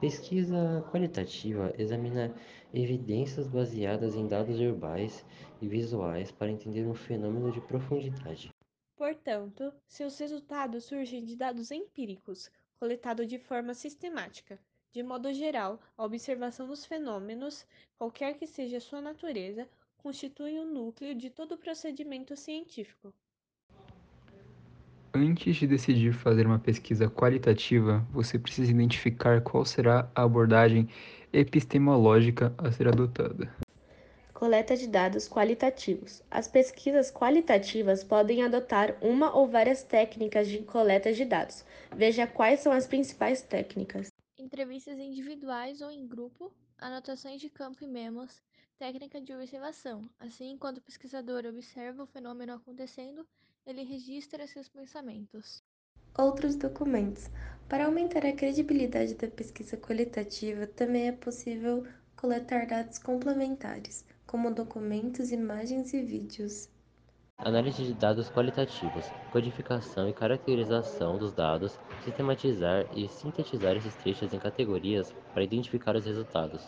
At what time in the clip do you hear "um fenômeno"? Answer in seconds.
6.86-7.50